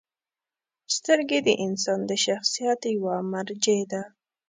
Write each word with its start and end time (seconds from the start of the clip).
•سترګې 0.95 1.39
د 1.47 1.49
انسان 1.65 1.99
د 2.09 2.11
شخصیت 2.25 2.81
یوه 2.95 3.15
مرجع 3.33 3.81
ده. 3.91 4.01